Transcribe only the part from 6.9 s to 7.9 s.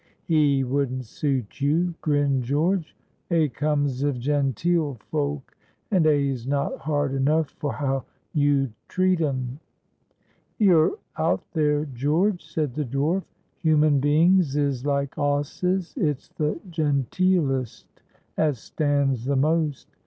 enough for